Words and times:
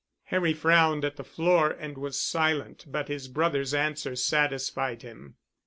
Harry 0.23 0.51
frowned 0.51 1.05
at 1.05 1.15
the 1.15 1.23
floor, 1.23 1.69
and 1.69 1.95
was 1.95 2.19
silent, 2.19 2.85
but 2.87 3.07
his 3.07 3.27
brother's 3.27 3.71
answer 3.71 4.15
satisfied 4.15 5.03
him. 5.03 5.35